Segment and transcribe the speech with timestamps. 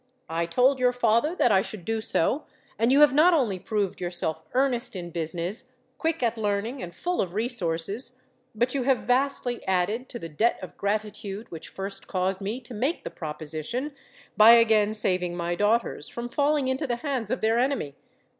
[0.29, 2.45] I told your father that I should do so;
[2.79, 7.21] and you have not only proved yourself earnest in business, quick at learning, and full
[7.21, 8.19] of resources,
[8.55, 12.73] but you have vastly added to the debt of gratitude which first caused me to
[12.73, 13.93] make the proposition,
[14.35, 17.93] by again saving my daughters from falling into the hands of their enemy.